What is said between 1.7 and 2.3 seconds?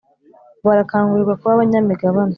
migabane